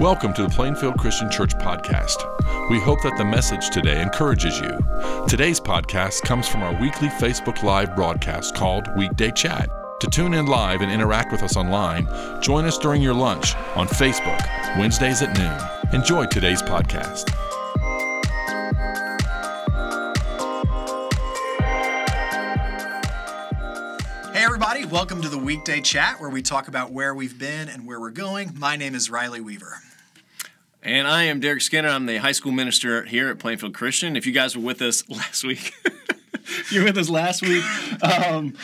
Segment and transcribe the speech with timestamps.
[0.00, 2.22] Welcome to the Plainfield Christian Church podcast.
[2.70, 4.78] We hope that the message today encourages you.
[5.26, 9.68] Today's podcast comes from our weekly Facebook Live broadcast called Weekday Chat.
[9.98, 12.06] To tune in live and interact with us online,
[12.40, 14.40] join us during your lunch on Facebook,
[14.78, 16.00] Wednesdays at noon.
[16.00, 17.28] Enjoy today's podcast.
[24.32, 27.84] Hey, everybody, welcome to the weekday chat where we talk about where we've been and
[27.84, 28.52] where we're going.
[28.56, 29.80] My name is Riley Weaver.
[30.82, 31.88] And I am Derek Skinner.
[31.88, 34.16] I'm the high school minister here at Plainfield Christian.
[34.16, 35.74] If you guys were with us last week,
[36.70, 37.64] you were with us last week.
[38.02, 38.54] Um,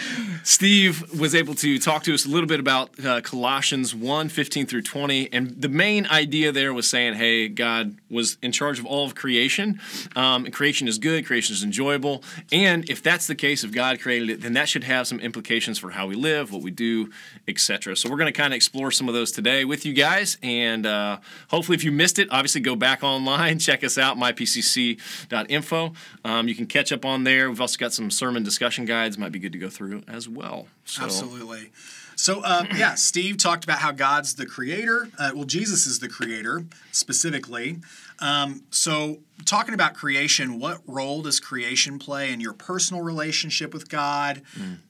[0.43, 4.67] Steve was able to talk to us a little bit about uh, Colossians 1 15
[4.67, 5.33] through 20.
[5.33, 9.15] And the main idea there was saying, hey, God was in charge of all of
[9.15, 9.81] creation.
[10.17, 12.23] Um, creation is good, creation is enjoyable.
[12.53, 15.79] And if that's the case, if God created it, then that should have some implications
[15.79, 17.11] for how we live, what we do,
[17.49, 17.97] etc.
[17.97, 20.37] So we're going to kind of explore some of those today with you guys.
[20.43, 25.93] And uh, hopefully, if you missed it, obviously go back online, check us out, mypcc.info.
[26.25, 27.49] Um, you can catch up on there.
[27.49, 30.69] We've also got some sermon discussion guides, might be good to go through as well.
[30.85, 31.71] So, Absolutely.
[32.17, 35.09] So, uh, yeah, Steve talked about how God's the creator.
[35.19, 37.79] Uh, well, Jesus is the creator specifically.
[38.21, 43.89] Um, so, talking about creation, what role does creation play in your personal relationship with
[43.89, 44.43] God?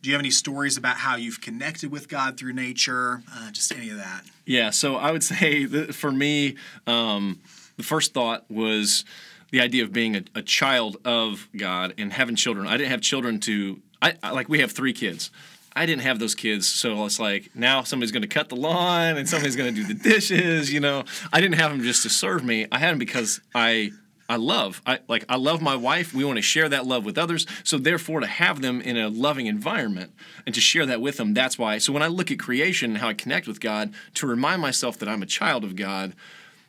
[0.02, 3.22] Do you have any stories about how you've connected with God through nature?
[3.34, 4.24] Uh, just any of that.
[4.44, 7.40] Yeah, so I would say for me, um,
[7.76, 9.04] the first thought was
[9.50, 12.66] the idea of being a, a child of God and having children.
[12.66, 15.30] I didn't have children to, I, I like we have three kids.
[15.76, 19.16] I didn't have those kids, so it's like now somebody's going to cut the lawn
[19.16, 20.72] and somebody's going to do the dishes.
[20.72, 22.66] You know, I didn't have them just to serve me.
[22.70, 23.90] I had them because I
[24.28, 24.80] I love.
[24.86, 26.14] I like I love my wife.
[26.14, 27.46] We want to share that love with others.
[27.62, 30.12] So therefore to have them in a loving environment
[30.46, 31.78] and to share that with them, that's why.
[31.78, 34.98] So when I look at creation and how I connect with God, to remind myself
[34.98, 36.14] that I'm a child of God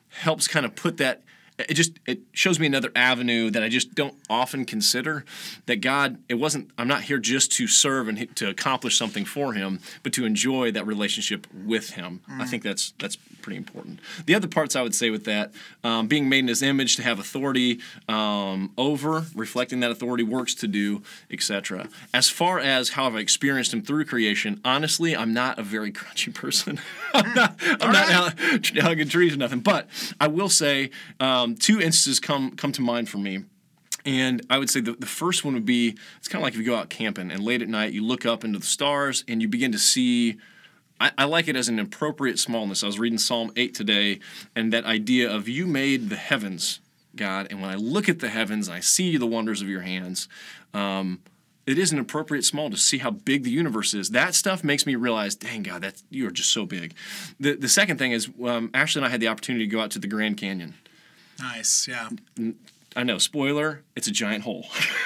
[0.10, 1.22] helps kind of put that
[1.58, 5.26] it just it shows me another avenue that I just don't often consider
[5.66, 9.54] that God it wasn't I'm not here just to serve and to accomplish something for
[9.54, 12.22] him but to enjoy that relationship with him.
[12.30, 14.00] I think that's that's pretty important.
[14.26, 15.52] The other parts I would say with that
[15.84, 17.80] um, being made in his image to have authority
[18.10, 23.74] um, over reflecting that authority works to do etc as far as how I've experienced
[23.74, 26.80] him through creation honestly I'm not a very crunchy person.
[27.14, 28.40] I'm not, I'm not out
[28.78, 29.60] hugging trees or nothing.
[29.60, 29.88] But
[30.20, 33.44] I will say um, two instances come come to mind for me.
[34.06, 36.60] And I would say the, the first one would be it's kind of like if
[36.60, 39.42] you go out camping and late at night you look up into the stars and
[39.42, 40.38] you begin to see.
[40.98, 42.82] I, I like it as an appropriate smallness.
[42.82, 44.22] I was reading Psalm 8 today,
[44.56, 46.80] and that idea of you made the heavens,
[47.18, 50.30] God, and when I look at the heavens, I see the wonders of your hands.
[50.74, 51.20] Um,
[51.66, 54.12] it is an appropriate small to see how big the universe is.
[54.12, 56.94] That stuff makes me realize, dang God, that you are just so big.
[57.40, 59.92] The the second thing is, um, Ashley and I had the opportunity to go out
[59.92, 60.76] to the Grand Canyon.
[61.40, 61.88] Nice.
[61.88, 62.10] Yeah.
[62.96, 64.66] I know, spoiler, it's a giant hole.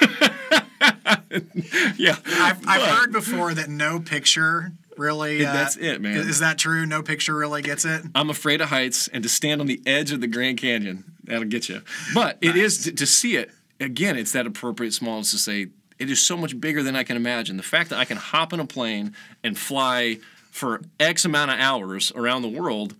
[1.96, 5.44] yeah, I've, I've heard before that no picture really.
[5.44, 6.16] Uh, That's it, man.
[6.16, 6.86] Is that true?
[6.86, 8.02] No picture really gets it?
[8.14, 11.44] I'm afraid of heights, and to stand on the edge of the Grand Canyon, that'll
[11.48, 11.82] get you.
[12.14, 14.16] But it is to, to see it again.
[14.16, 15.68] It's that appropriate smallness to say
[15.98, 17.56] it is so much bigger than I can imagine.
[17.56, 20.18] The fact that I can hop in a plane and fly
[20.50, 22.94] for X amount of hours around the world,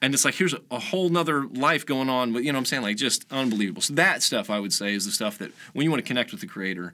[0.00, 2.32] and it's like here's a, a whole nother life going on.
[2.32, 2.82] But you know what I'm saying?
[2.82, 3.82] Like just unbelievable.
[3.82, 6.30] So that stuff I would say is the stuff that when you want to connect
[6.32, 6.92] with the Creator,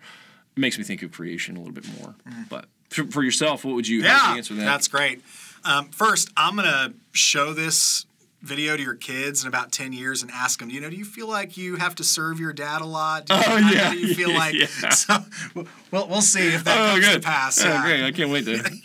[0.56, 2.14] it makes me think of creation a little bit more.
[2.48, 4.02] But for, for yourself, what would you?
[4.02, 4.64] Yeah, you answer that?
[4.64, 5.22] that's great.
[5.64, 8.06] Um, first, I'm gonna show this
[8.44, 11.04] video to your kids in about 10 years and ask them, you know, do you
[11.04, 13.26] feel like you have to serve your dad a lot?
[13.26, 13.90] Do you, Oh, yeah.
[13.92, 14.66] Do you feel like, Yeah.
[14.90, 15.16] so,
[15.54, 15.66] we'll,
[16.08, 17.22] we'll see if that Oh, comes good.
[17.22, 17.64] to pass.
[17.64, 17.82] Oh, yeah.
[17.82, 18.04] great!
[18.04, 18.62] I can't wait to.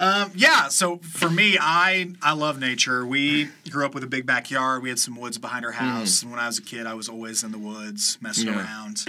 [0.00, 0.68] Yeah, Yeah.
[0.68, 3.04] so for me, I I love nature.
[3.06, 4.82] We grew up with a big backyard.
[4.82, 7.08] We had some woods behind our house, and when I was a kid, I was
[7.08, 8.58] always in the woods messing Yeah.
[8.60, 9.04] around.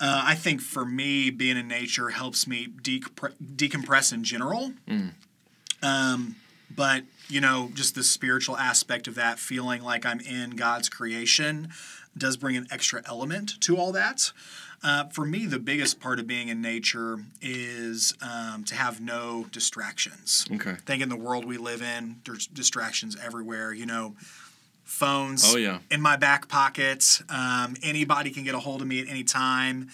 [0.00, 4.72] Uh, I think for me, being in nature helps me decomp- decompress in general.
[5.82, 6.36] Um,
[6.74, 11.68] but you know, just the spiritual aspect of that, feeling like I'm in God's creation,
[12.16, 14.32] does bring an extra element to all that.
[14.82, 19.46] Uh, for me, the biggest part of being in nature is um, to have no
[19.50, 20.46] distractions.
[20.54, 20.70] Okay.
[20.70, 23.72] I think in the world we live in, there's distractions everywhere.
[23.74, 24.14] You know,
[24.84, 25.80] phones Oh, yeah.
[25.90, 27.20] in my back pocket.
[27.28, 29.88] Um, anybody can get a hold of me at any time.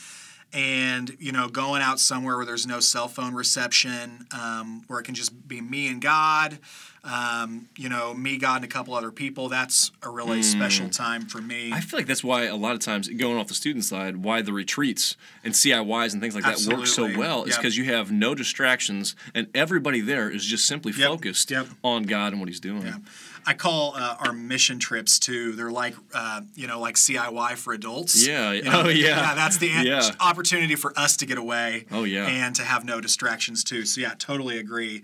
[0.54, 5.04] And you know going out somewhere where there's no cell phone reception um, where it
[5.04, 6.58] can just be me and god
[7.02, 11.22] um, you know me god and a couple other people that's a really special time
[11.26, 13.84] for me I feel like that's why a lot of times going off the student
[13.84, 17.16] side, why the retreats and CIYs and things like that work so Absolutely.
[17.18, 21.08] well is because you have no distractions and everybody there is just simply Yep.
[21.08, 21.66] focused Yep.
[21.82, 23.04] on God and what He's doing.
[23.46, 25.52] I call uh, our mission trips too.
[25.52, 28.26] They're like, uh, you know, like CIY for adults.
[28.26, 28.52] Yeah.
[28.52, 29.08] You know, Oh, yeah.
[29.08, 30.10] Yeah, that's the an- Yeah.
[30.20, 31.86] opportunity for us to get away.
[31.90, 32.26] Oh, yeah.
[32.26, 33.84] And to have no distractions too.
[33.84, 35.02] So yeah, totally agree.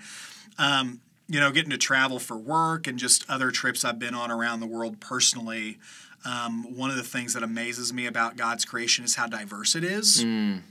[0.59, 4.31] Um, you know, getting to travel for work and just other trips I've been on
[4.31, 5.79] around the world personally.
[6.25, 9.85] Um, one of the things that amazes me about God's creation is how diverse it
[9.85, 10.25] is.
[10.25, 10.63] Mm.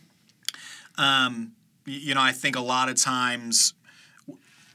[0.97, 1.53] Um,
[1.85, 3.73] you know, I think a lot of times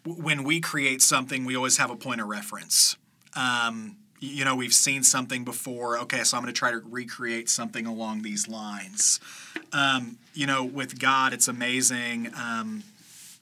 [0.04, 2.96] when we create something, we always have a point of reference.
[3.34, 5.98] Um, you know, we've seen something before.
[6.00, 9.20] Okay, so I'm going to try to recreate something along these lines.
[9.72, 12.84] Um, you know, with God, it's amazing um,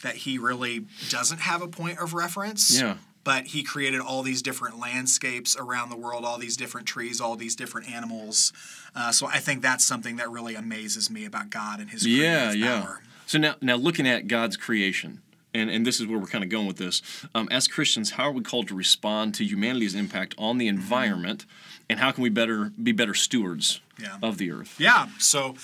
[0.02, 2.80] that He really doesn't have a point of reference.
[2.80, 2.96] Yeah.
[3.24, 7.36] But He created all these different landscapes around the world, all these different trees, all
[7.36, 8.52] these different animals.
[8.96, 12.50] Uh, so I think that's something that really amazes me about God and His Yeah,
[12.52, 12.82] yeah.
[12.82, 13.02] power.
[13.26, 15.22] So now, now looking at God's creation,
[15.54, 17.02] and, and this is where we're kind of going with this.
[17.34, 21.44] Um, as Christians, how are we called to respond to humanity's impact on the environment,
[21.90, 24.16] and how can we better be better stewards Yeah.
[24.22, 24.76] of the earth?
[24.78, 25.08] Yeah.
[25.18, 25.56] So,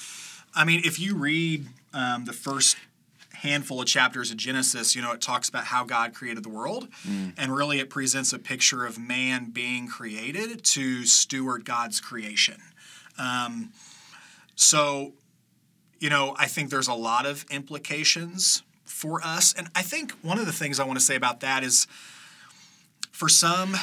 [0.55, 2.77] I mean, if you read um, the first
[3.35, 6.89] handful of chapters of Genesis, you know, it talks about how God created the world.
[7.37, 12.61] And really, it presents a picture of man being created to steward God's creation.
[13.17, 13.73] Um,
[14.57, 15.13] so,
[16.01, 18.63] you know, I think there's a lot of implications
[18.99, 19.55] for us.
[19.57, 21.87] And I think one of the things I want to say about that is
[23.13, 23.77] for some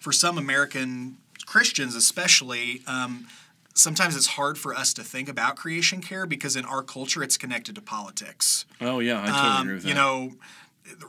[0.00, 1.16] for some American
[1.46, 3.26] Christians especially, um,
[3.74, 7.36] sometimes it's hard for us to think about creation care because in our culture it's
[7.36, 8.64] connected to politics.
[8.80, 9.88] Oh yeah, I totally Um, agree with that.
[9.88, 10.32] you know,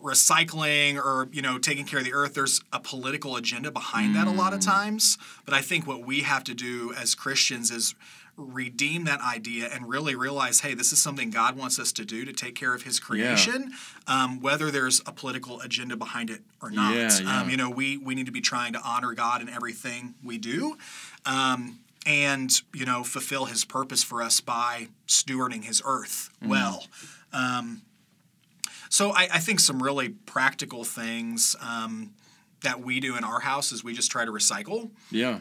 [0.04, 2.34] recycling or you know taking care of the earth.
[2.34, 4.56] There's a political agenda behind that a lot Mm.
[4.58, 5.18] of times.
[5.46, 7.96] But I think what we have to do as Christians is
[8.38, 12.24] redeem that idea and really realize, hey, this is something God wants us to do
[12.24, 13.72] to take care of His creation,
[14.06, 16.96] um, whether there's a political agenda behind it or not.
[16.96, 17.42] Yeah, yeah.
[17.42, 20.38] Um, you know, we we need to be trying to honor God in everything we
[20.38, 20.78] do.
[21.26, 26.48] Um, and you know fulfill his purpose for us by stewarding his earth Mm.
[26.48, 26.86] well
[27.34, 27.82] um,
[28.90, 32.14] so I, I think some really practical things um,
[32.62, 35.40] that we do in our house is we just try to recycle yeah.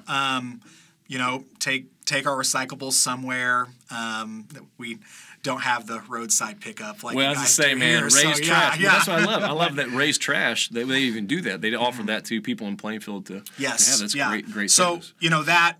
[1.08, 4.98] You know take take our recyclables somewhere um, that we
[5.42, 8.02] don't have the roadside pickup like Well, you as I say, man, here.
[8.04, 8.80] Ray's So, yeah, trash.
[8.80, 8.86] yeah.
[8.88, 9.42] Well, that's what I love.
[9.44, 10.68] I love that Ray's trash.
[10.70, 11.60] They, they even do that.
[11.60, 13.42] They offer that to people in Plainfield to.
[13.58, 13.88] Yes.
[13.88, 14.28] Yeah, that's yeah.
[14.30, 14.50] great.
[14.50, 15.12] Great So service.
[15.20, 15.76] you know that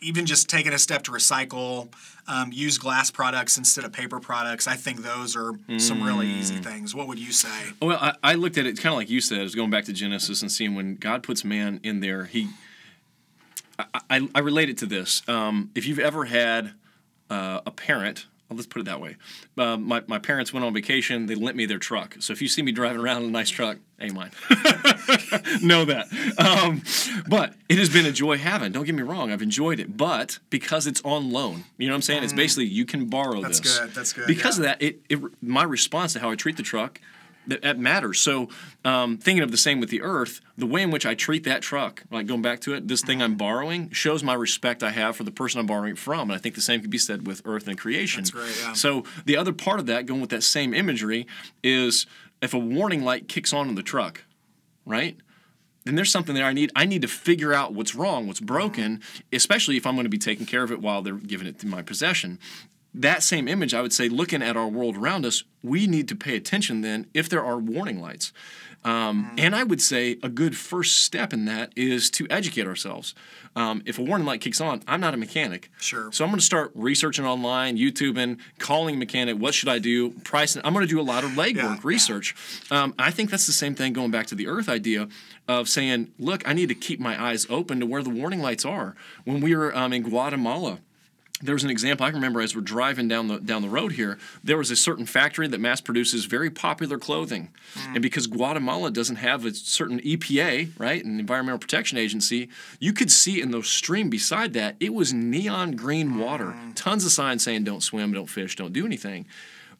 [0.00, 1.92] even just taking a step to recycle,
[2.26, 4.66] um, use glass products instead of paper products.
[4.66, 6.64] I think those are some really easy Mm.
[6.64, 6.94] things.
[6.94, 7.48] What would you say?
[7.82, 9.40] Well, I, I looked at it kind of like you said.
[9.40, 12.24] I was going back to Genesis and seeing when God puts man in there.
[12.26, 12.48] He,
[14.08, 15.22] I, I, relate it to this.
[15.28, 16.72] Um, if you've ever had
[17.28, 19.16] uh, a parent, well, let's put it that way.
[19.58, 21.26] Um, my, my parents went on vacation.
[21.26, 22.16] They lent me their truck.
[22.18, 24.32] So if you see me driving around in a nice truck, ain't mine.
[25.62, 26.06] know that.
[26.36, 26.82] Um,
[27.28, 28.72] but it has been a joy having.
[28.72, 29.30] Don't get me wrong.
[29.30, 29.96] I've enjoyed it.
[29.96, 32.24] But because it's on loan, you know what I'm saying?
[32.24, 33.42] It's basically you can borrow Mm.
[33.42, 33.78] That's this.
[33.78, 34.72] good, that's good, Because yeah.
[34.72, 37.00] of that, it, it my response to how I treat the truck
[37.46, 38.20] that, that matters.
[38.20, 38.48] So,
[38.84, 41.62] um, thinking of the same with the earth, the way in which I treat that
[41.62, 43.32] truck, like going back to it, this thing Mm-hmm.
[43.32, 46.30] I'm borrowing shows my respect I have for the person I'm borrowing it from.
[46.30, 48.22] And I think the same could be said with earth and creation.
[48.22, 48.72] That's great, yeah.
[48.72, 51.26] So, the other part of that, going with that same imagery,
[51.62, 52.06] is
[52.40, 54.24] if a warning light kicks on in the truck,
[54.86, 55.16] right?
[55.84, 56.70] Then there's something there I need.
[56.76, 59.00] I need to figure out what's wrong, what's broken,
[59.32, 61.66] especially if I'm going to be taking care of it while they're giving it to
[61.66, 62.38] my possession
[62.94, 66.16] that same image, I would say, looking at our world around us, we need to
[66.16, 68.32] pay attention then if there are warning lights.
[68.82, 73.14] Um, And I would say a good first step in that is to educate ourselves.
[73.54, 75.70] Um, if a warning light kicks on, I'm not a mechanic.
[75.78, 76.10] Sure.
[76.12, 79.36] So I'm going to start researching online, YouTubing, calling a mechanic.
[79.38, 80.10] What should I do?
[80.24, 80.62] Pricing.
[80.64, 81.80] I'm going to do a lot of legwork, Yeah, yeah.
[81.82, 82.34] research.
[82.70, 85.08] Um, I think that's the same thing going back to the Earth idea
[85.46, 88.64] of saying, look, I need to keep my eyes open to where the warning lights
[88.64, 88.96] are.
[89.24, 90.78] When we were um, in Guatemala,
[91.40, 93.92] there was an example I can remember as we're driving down the down the road
[93.92, 94.18] here.
[94.44, 97.94] There was a certain factory that mass produces very popular clothing, hmm.
[97.94, 103.10] and because Guatemala doesn't have a certain EPA, right, an Environmental Protection Agency, you could
[103.10, 106.72] see in the stream beside that it was neon green water, hmm.
[106.72, 109.26] tons of signs saying "Don't swim, don't fish, don't do anything."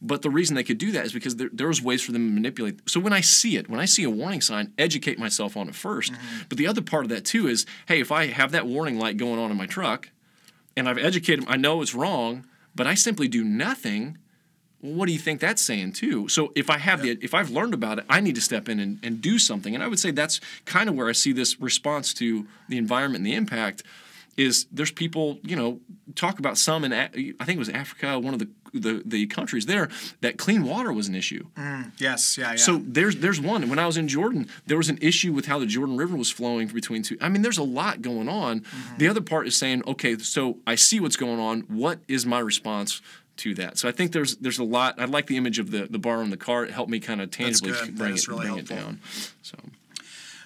[0.02, 2.26] But the reason they could do that is because there, there was ways for them
[2.26, 2.88] to manipulate.
[2.88, 5.75] So when I see it, when I see a warning sign, educate myself on it
[5.75, 6.38] 1st hmm.
[6.49, 9.19] But the other part of that too is, hey, if I have that warning light
[9.19, 10.09] going on in my truck,
[10.77, 14.19] and I've educated, I know it's wrong, but I simply do nothing,
[14.81, 16.29] well, what do you think that's saying too?
[16.29, 18.81] So if I have the if I've learned about it, I need to step in
[18.81, 19.75] and, and do something.
[19.75, 23.19] And I would say that's kind of where I see this response to the environment
[23.19, 23.83] and the impact
[24.37, 25.81] is there's people, you know,
[26.15, 29.67] talk about some in I think it was Africa, one of the the, the countries
[29.67, 29.89] there
[30.21, 31.47] that clean water was an issue.
[31.57, 32.57] Mm, yes, yeah, yeah.
[32.57, 33.69] So there's there's one.
[33.69, 36.31] When I was in Jordan, there was an issue with how the Jordan River was
[36.31, 37.17] flowing between two.
[37.21, 38.61] I mean, there's a lot going on.
[38.61, 38.99] Mm-hmm.
[38.99, 41.63] The other part is saying, okay, so I see what's going on.
[41.63, 43.03] What is my response?
[43.37, 45.01] To that, so I think there's there's a lot.
[45.01, 46.69] I like the image of the the bar on the cart.
[46.69, 49.01] It helped me kind of tangibly bring, it, really bring it down.
[49.41, 49.57] So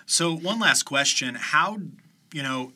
[0.06, 1.34] So, one last question.
[1.34, 1.78] How,
[2.32, 2.72] you know,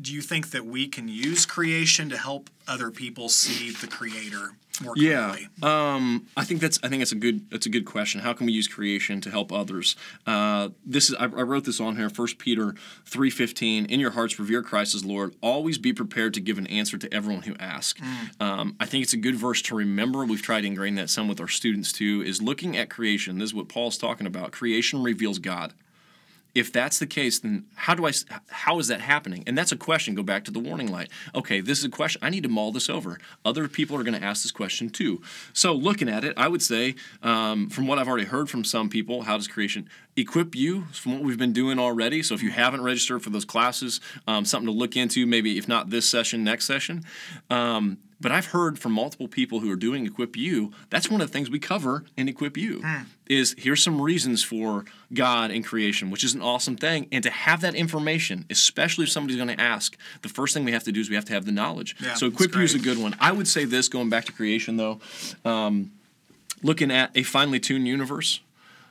[0.00, 4.52] do you think that we can use creation to help other people see the creator
[4.80, 5.48] more Yeah, clearly?
[5.62, 8.20] um, I think that's I think that's a good that's a good question.
[8.20, 9.96] How can we use creation to help others?
[10.24, 12.08] Uh, this is I, I wrote this on here.
[12.08, 12.74] First Peter
[13.04, 13.86] three fifteen.
[13.86, 15.34] In your hearts, revere Christ as Lord.
[15.40, 18.00] Always be prepared to give an answer to everyone who asks.
[18.38, 20.24] Um, I think it's a good verse to remember.
[20.24, 22.22] We've tried to ingrain that some with our students too.
[22.24, 23.38] Is looking at creation.
[23.38, 24.52] This is what Paul's talking about.
[24.52, 25.72] Creation reveals God
[26.54, 28.12] if that's the case, then how do I?
[28.48, 29.44] How is that happening?
[29.46, 30.14] And that's a question.
[30.14, 31.08] Go back to the warning light.
[31.34, 32.20] Okay, this is a question.
[32.24, 33.18] I need to mull this over.
[33.44, 35.22] Other people are going to ask this question too.
[35.52, 38.88] So looking at it, I would say, um, from what I've already heard from some
[38.88, 40.84] people, how does creation equip you?
[40.92, 42.22] From what we've been doing already.
[42.22, 45.26] So if you haven't registered for those classes, um, something to look into.
[45.26, 47.04] Maybe if not this session, next session.
[47.50, 50.72] Um, but I've heard from multiple people who are doing Equip You.
[50.90, 52.80] That's one of the things we cover in Equip You.
[53.26, 57.08] Is here's some reasons for God and creation, which is an awesome thing.
[57.12, 60.72] And to have that information, especially if somebody's going to ask, the first thing we
[60.72, 61.94] have to do is we have to have the knowledge.
[62.00, 63.14] Yeah, so Equip You is a good one.
[63.20, 65.00] I would say this, going back to creation though,
[65.44, 65.92] um,
[66.62, 68.40] looking at a finely tuned universe.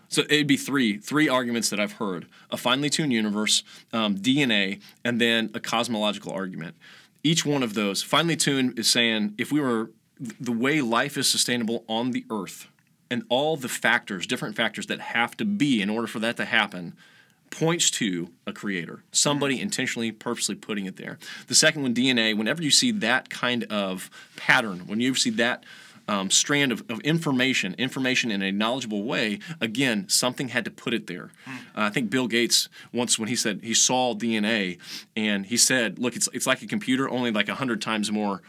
[0.09, 4.79] So it'd be three three arguments that I've heard: a finely tuned universe, um, DNA,
[5.03, 6.75] and then a cosmological argument.
[7.23, 11.29] Each one of those finely tuned is saying if we were the way life is
[11.29, 12.67] sustainable on the Earth,
[13.09, 16.45] and all the factors, different factors that have to be in order for that to
[16.45, 16.95] happen,
[17.49, 19.61] points to a creator, somebody mm.
[19.61, 21.17] intentionally, purposely putting it there.
[21.47, 25.63] The second one, DNA, whenever you see that kind of pattern, when you see that
[26.07, 30.93] um, strand of, of information, information in a knowledgeable way, again, something had to put
[30.93, 31.31] it there.
[31.47, 34.79] Uh, I think Bill Gates once, when he said he saw DNA,
[35.15, 38.41] and he said, "Look, it's it's like a computer, only like a hundred times more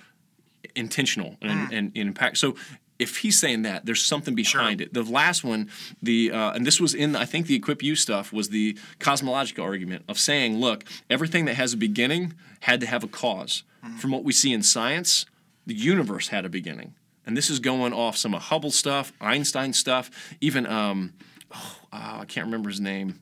[0.75, 2.55] intentional and, and, and impact." So.
[3.01, 4.93] If he's saying that, there's something behind it.
[4.93, 5.71] The last one,
[6.03, 9.65] the uh, and this was in I think the equip you stuff was the cosmological
[9.65, 13.63] argument of saying, look, everything that has a beginning had to have a cause.
[14.01, 15.27] From what we see in science,
[15.65, 16.95] the universe had a beginning,
[17.29, 21.13] and this is going off some of Hubble stuff, Einstein stuff, even um,
[21.55, 23.21] oh, uh, I can't remember his name.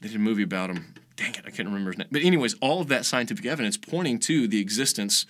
[0.00, 0.94] They did a movie about him.
[1.16, 2.08] Dang it, I can't remember his name.
[2.12, 5.26] But anyways, all of that scientific evidence pointing to the existence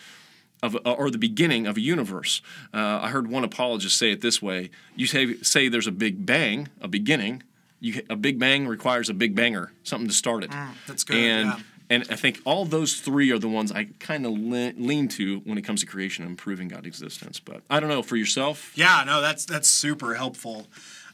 [0.62, 2.42] of a, or the beginning of a universe.
[2.74, 6.26] Uh, I heard one apologist say it this way: You say say there's a big
[6.26, 7.42] bang, a beginning.
[7.80, 10.50] You, a big bang requires a big banger, something to start it.
[10.86, 11.60] that's good, And yeah.
[11.88, 15.40] And I think all those three are the ones I kind of le- lean to
[15.40, 17.38] when it comes to creation and proving God's existence.
[17.40, 18.72] But I don't know for yourself.
[18.74, 20.66] Yeah, no, that's that's super helpful.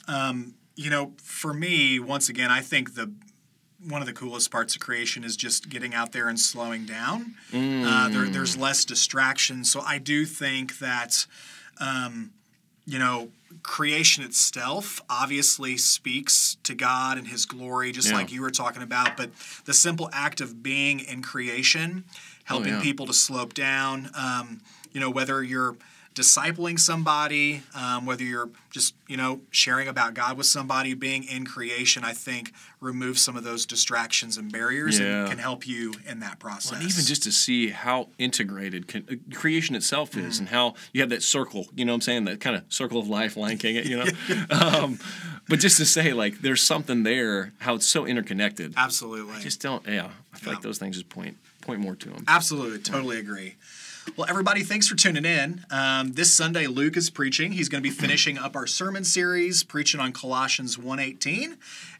[0.08, 3.12] Um, you know, for me, once again, I think the
[3.88, 7.34] one of the coolest parts of creation is just getting out there and slowing down.
[7.52, 11.26] Uh, there, there's less distraction, so I do think that,
[11.80, 12.30] um,
[12.86, 13.30] you know,
[13.62, 18.16] creation itself obviously speaks to God and His glory, just Yeah.
[18.16, 19.16] like you were talking about.
[19.16, 19.30] But
[19.64, 22.04] the simple act of being in creation,
[22.44, 22.80] helping yeah.
[22.82, 24.60] people to slope down, um,
[24.92, 25.76] you know, whether you're
[26.14, 31.44] discipling somebody, um, whether you're just, you know, sharing about God with somebody, being in
[31.46, 35.20] creation, I think removes some of those distractions and barriers Yeah.
[35.20, 36.72] and can help you in that process.
[36.72, 41.00] And even just to see how integrated can, uh, creation itself is and how you
[41.00, 42.24] have that circle, you know what I'm saying?
[42.24, 44.06] That kind of circle of life, Lion King, it, you know?
[44.50, 44.98] um,
[45.48, 48.74] but just to say, like, there's something there, how it's so interconnected.
[48.76, 49.40] Absolutely.
[49.40, 50.10] Just don't, yeah.
[50.34, 52.24] I feel like those things just point point more to them.
[52.28, 53.56] Absolutely, totally agree.
[54.16, 55.64] Well, everybody, thanks for tuning in.
[55.70, 57.52] Um, this Sunday, Luke is preaching.
[57.52, 61.56] He's going to be finishing up our sermon series, preaching on Colossians 1.18, and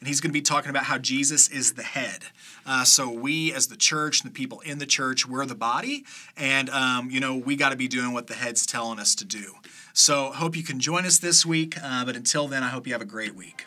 [0.09, 2.25] he's going to be talking about how Jesus is the head.
[2.66, 6.04] Uh, so we, as the church and the people in the church, we're the body,
[6.37, 9.25] and um, you know we got to be doing what the head's telling us to
[9.25, 9.54] do.
[9.95, 11.76] So hope you can join us this week.
[11.83, 13.66] Uh, but until then, I hope you have a great week.